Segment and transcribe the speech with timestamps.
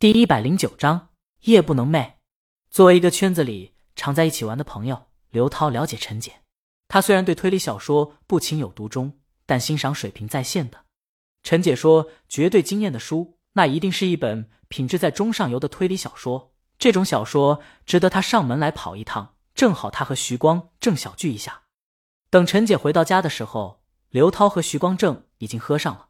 [0.00, 1.10] 第一百零九章
[1.42, 2.14] 夜不能寐。
[2.70, 6.40] 作为一个圈子里常在一起玩的朋友，刘涛了解陈姐。
[6.88, 10.86] 他虽然对推理小说不情有独钟，但欣赏水平在线的。
[11.42, 16.54] 陈姐说，绝对惊艳的书，那一定是一本品质在中上游的推理小说。
[16.78, 19.34] 这种小说值得他上门来跑一趟。
[19.54, 21.64] 正好他和徐光正小聚一下。
[22.30, 26.08] 等陈姐回到家的时候，刘涛和徐光正已经喝上了。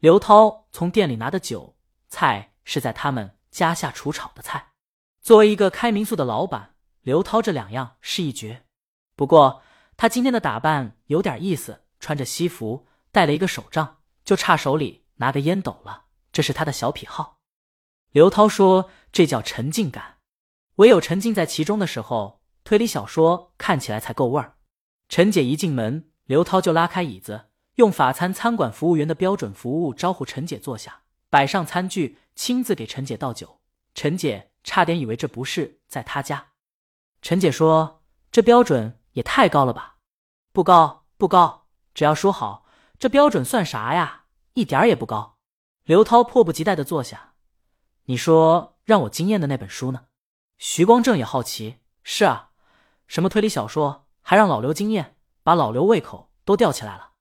[0.00, 1.74] 刘涛从店里拿的酒
[2.10, 2.51] 菜。
[2.64, 4.72] 是在他们家下厨炒的菜。
[5.20, 8.64] 作为一个开民宿的老板，刘涛这两样是一绝。
[9.14, 9.62] 不过
[9.96, 16.06] 他今天的打扮有点意思，穿着西服，带了一个手杖，就差手里拿个烟斗了。
[16.32, 17.38] 这是他的小癖好。
[18.10, 20.18] 刘涛说：“这叫沉浸感，
[20.76, 24.56] 唯有沉浸在其中的时候，推理小说看起来才够味儿。”
[25.08, 32.18] 陈姐一进门，刘涛就拉开椅子，用法餐餐馆服务员的标准服务招呼陈姐坐下，摆上餐具。
[32.34, 33.60] 亲自给陈姐倒酒，
[33.94, 36.52] 陈姐差点以为这不是在他家。
[37.20, 38.02] 陈姐说
[38.32, 39.98] ：“这标准也太高了吧
[40.52, 42.66] ？”“不高，不高，只要说好，
[42.98, 44.24] 这标准算啥呀？
[44.54, 45.38] 一点也不高。”
[45.84, 47.34] 刘涛迫不及待的坐下。
[48.06, 50.06] “你说让我惊艳的那本书呢？”
[50.58, 51.78] 徐光正也好奇。
[52.02, 52.50] “是啊，
[53.06, 57.12] 什么推理小说，还让老刘惊艳，把老刘胃口都吊起来了。”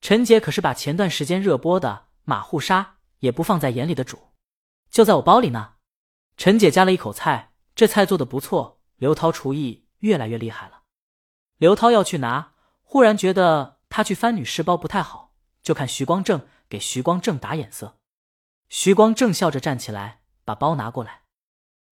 [0.00, 2.82] 陈姐可是把前段时间热播的《马户杀》
[3.18, 4.29] 也不放在眼里的主。
[4.90, 5.74] 就在我包里呢。
[6.36, 8.80] 陈姐夹了一口菜，这菜做的不错。
[8.96, 10.82] 刘涛厨艺越来越厉害了。
[11.56, 15.32] 刘涛要去拿，忽然觉得他去翻女士包不太好，
[15.62, 17.98] 就看徐光正给徐光正打眼色。
[18.68, 21.22] 徐光正笑着站起来，把包拿过来，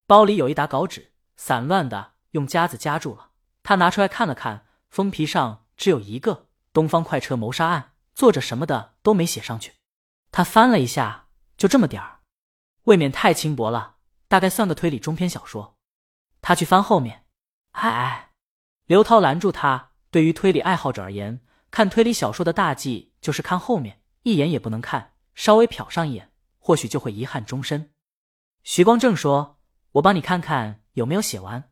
[0.05, 3.31] 包里有一沓稿纸，散乱的用夹子夹住了。
[3.63, 9.73] 他拿出来看了看，封皮上只有一个“东方快车谋杀案”，作者什么的都没写上去。
[10.31, 12.18] 他翻了一下，就这么点儿。
[12.89, 15.77] 未免太轻薄了，大概算个推理中篇小说。
[16.41, 17.25] 他去翻后面，
[17.73, 18.31] 哎，
[18.85, 19.91] 刘涛拦住他。
[20.09, 27.91] 对于推理爱好者而言，看推理小说的大忌就是看后面，一眼也不能看，稍微瞟上一眼，或许就会遗憾终身。
[28.63, 29.59] 徐光正说
[29.93, 31.71] ：“我帮你看看有没有写完。”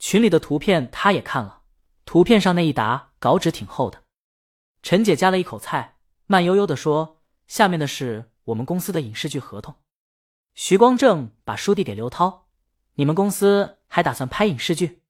[0.00, 1.62] 群里的图片他也看了，
[2.04, 4.02] 图片上那一沓稿纸挺厚的。
[4.82, 9.72] 陈姐夹了一口菜，慢悠悠的说：“下面的是我们公司的影视剧合同。”
[10.54, 12.48] 徐光正把书递给刘涛
[12.96, 15.02] ：“你们公司还打算拍影视剧？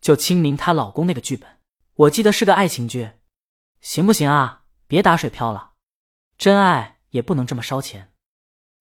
[0.00, 1.58] 就清明她老公那个剧本，
[1.94, 3.12] 我记得是个爱情剧，
[3.80, 4.64] 行不行啊？
[4.86, 5.72] 别打水漂了，
[6.38, 8.12] 真爱也不能这么烧钱。”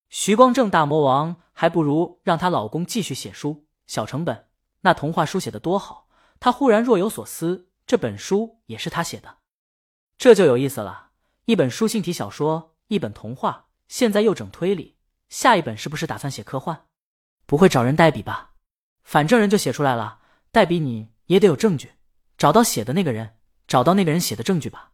[0.09, 4.47] 徐光正大魔王还不如让她老公继续写书，小成本，
[4.81, 6.07] 那童话书写的多好。
[6.39, 9.37] 他忽然若有所思，这本书也是他写的，
[10.17, 11.11] 这就有意思了。
[11.45, 14.94] 一本书信体小说，一本童话，现在又整推理。
[15.29, 16.85] 下一本是不是打算写科幻？
[17.45, 18.53] 不会找人代笔吧？
[19.03, 20.19] 反正人就写出来了，
[20.51, 21.91] 代笔你也得有证据，
[22.37, 23.37] 找到写的那个人，
[23.67, 24.91] 找到那个人写的证据吧。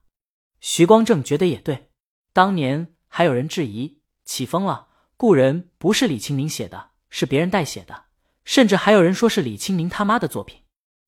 [0.59, 1.89] 徐光正觉得也对，
[2.33, 8.05] 当年还有人质疑，起风了，故人不是李清明写的，是别人代写的，
[8.43, 10.63] 甚至还有人说是李清明他妈的作品。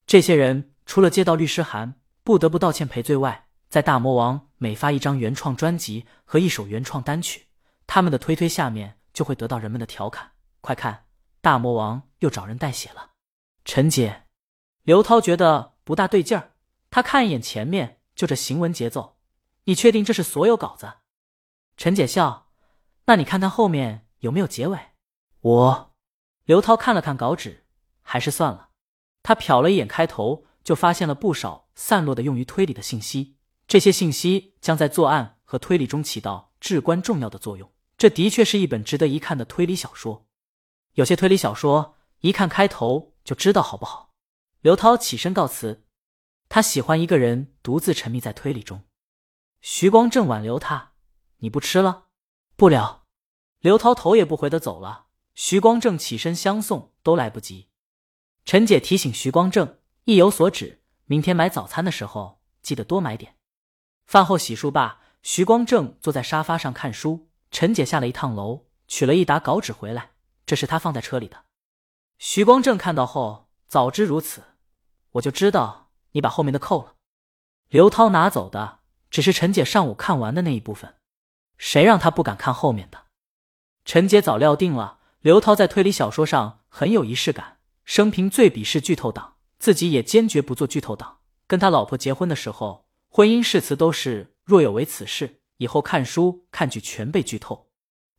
[0.05, 7.47] 这些人除了接到律师函，不得不道歉赔罪外，在大魔王每发一张原创专辑和一首原创单曲，
[7.85, 8.97] 他们的推推下面。
[9.13, 10.31] 就会得到人们的调侃。
[10.61, 11.05] 快看，
[11.39, 13.11] 大魔王又找人代写了。
[13.63, 14.23] 陈姐，
[14.81, 16.51] 刘涛觉得不大对劲儿。
[16.89, 19.17] 他看一眼前面，就这行文节奏，
[19.63, 20.93] 你确定这是所有稿子？
[21.77, 22.51] 陈姐笑，
[23.05, 24.77] 那你看看后面有没有结尾？
[25.41, 25.95] 我，
[26.45, 27.65] 刘涛看了看稿纸，
[28.01, 28.69] 还是算了。
[29.23, 33.37] 他瞟了一眼开头，就发现了不少散落的用于推理的信息。
[33.65, 37.71] 这些信息将在作案和推理中起到至关重要的作用。
[37.97, 40.25] 这的确是一本值得一看的推理小说。
[40.93, 44.13] 有些推理小说一看开头就知道好不好。
[44.61, 45.85] 刘涛起身告辞，
[46.47, 48.83] 他喜欢一个人独自沉迷在推理中。
[49.61, 50.93] 徐光正挽留他
[51.39, 52.07] ：“你不吃了
[52.55, 53.05] ？”“不了。”
[53.59, 55.07] 刘涛头也不回的走了。
[55.35, 57.69] 徐光正起身相送都来不及。
[58.45, 63.37] 陈姐提醒徐光正：“意有所指，明天买早餐的时候记得多买点。”
[64.05, 67.29] 饭后洗漱罢，徐光正坐在沙发上看书。
[67.53, 70.09] 陈姐下了一趟楼，取了一沓稿纸回来，
[70.43, 71.43] 这是她放在车里的。
[72.17, 74.41] 徐光正看到后，早知如此，
[75.11, 76.95] 我就知道你把后面的扣了。
[77.69, 78.79] 刘涛拿走的
[79.11, 80.95] 只是陈姐上午看完的那一部分，
[81.59, 83.03] 谁让他不敢看后面的？
[83.85, 91.19] 陈姐早料定了，刘涛在推理小说上很有仪式感，生平最鄙视剧透党，自己也坚决不做剧透党。
[91.45, 95.41] 跟他老婆结婚的时候，婚姻誓词都是若有为此事。
[95.63, 97.69] 以后看书看剧全被剧透，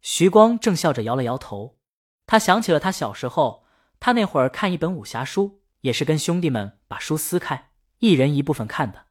[0.01, 1.77] 徐光正笑着摇了摇头。
[2.25, 3.67] 他想起了他小时候，
[4.01, 9.09] 他那会儿看一本武侠书，也是跟兄弟们把书撕开，一人一部分看的。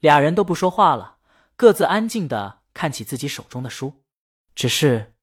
[0.00, 1.18] 俩人都不说话了，
[1.56, 4.02] 各自安静的看起自己手中的书。
[4.54, 5.14] 只是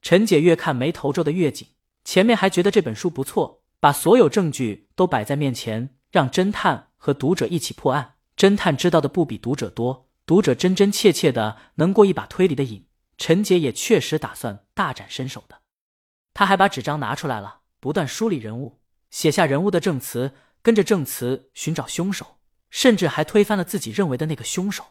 [0.00, 1.68] 陈姐越看眉头皱的越紧，
[2.02, 8.14] 前面还觉得这本书不错，把所有证据都摆在面前，让侦探和读者一起破案。
[8.34, 12.86] 侦探知道的不比读者多，读者真真切切的能过一把推理的瘾。
[13.16, 15.62] 陈姐也确实打算大展身手的。
[16.34, 22.38] 他还把纸张拿出来了，不断梳理人物，写下人物的证词，跟着证词寻找凶手，
[22.68, 24.84] 甚至还推翻了自己认为的那个凶手。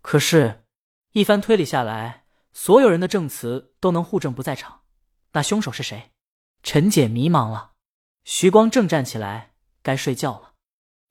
[0.00, 0.64] 可是，
[1.12, 2.24] 一番推理下来，
[2.54, 4.84] 所有人的证词都能互证不在场，
[5.32, 6.12] 那凶手是谁？
[6.62, 7.72] 陈姐迷茫了。
[8.24, 9.52] 徐光正站起来，
[9.82, 10.52] 该睡觉了。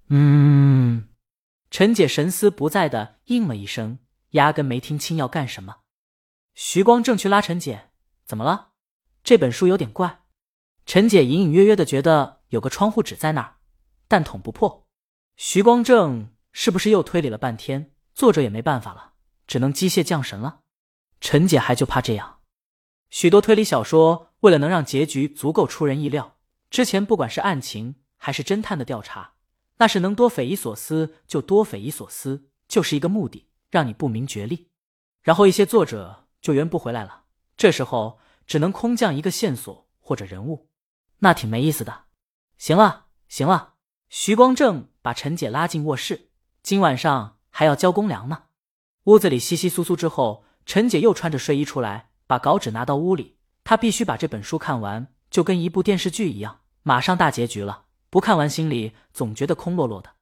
[0.08, 1.09] 嗯，
[1.72, 4.00] 陈姐神思不在的应了一声，
[4.32, 5.78] 压根没听清要干什么。
[6.56, 7.90] 徐光正去拉陈姐，
[8.26, 8.70] 怎么了？
[9.24, 10.24] 这本书有点怪。
[10.86, 13.58] 陈姐隐隐约约的觉得有个窗户纸在那儿，
[14.08, 14.88] 但捅不破。
[15.36, 19.14] 徐光正是不是又推理了半天，作者也没办法了，
[19.46, 20.62] 只能机械降神了？
[21.22, 22.40] 陈姐还就怕这样。
[23.12, 26.38] 许多推理小说为了能让结局足够出人意料，
[26.72, 29.36] 之前不管是案情还是侦探的调查，
[29.80, 34.70] 那是能多匪夷所思就多匪夷所思，就是一个目的，让你不明觉厉。
[35.22, 37.24] 然后一些作者就圆不回来了，
[37.58, 38.20] 这时候。
[38.50, 40.70] 只能空降一个线索或者人物，
[41.20, 42.06] 那挺没意思的。
[42.58, 43.76] 行了，行了。
[44.10, 46.32] 徐光正把陈姐拉进卧室，
[46.64, 48.46] 今晚上还要交公粮呢。
[49.04, 53.38] 屋子里稀稀疏疏之后，陈姐又穿着睡衣出来，把稿纸拿到屋里。
[53.64, 57.86] 她必须把这本书看完，就跟一部电视剧一样，马上大结局了。
[58.10, 60.16] 不看完，心里总觉得空落落的。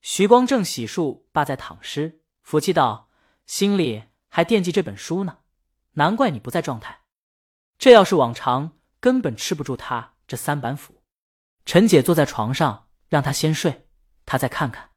[0.00, 3.10] 徐光正洗漱罢在躺尸，福气道
[3.46, 5.38] ：“心里还惦记这本书呢，
[5.92, 7.00] 难怪你不在状态。”
[7.78, 11.02] 这要是往常，根本吃不住他这三板斧。
[11.66, 13.86] 陈姐坐在床上，让他先睡，
[14.24, 14.90] 他再看看。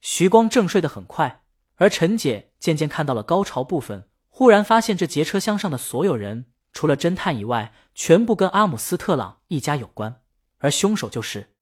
[0.00, 1.44] 徐光正睡得很快，
[1.76, 10.22] 而陈姐渐渐看到了高潮部分，忽然发现这劫车厢上的所有人，除了侦探以外，全部跟阿姆斯特朗一家有关，
[10.58, 11.54] 而凶手就是